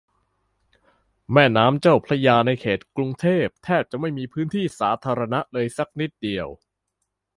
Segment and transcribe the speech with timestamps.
[1.33, 6.47] แม่น้ำเจ้าพระยาในเขตกรุงเทพ แทบจะไม่มีพื้นที่สาธารณะเลยสักนิดเดียว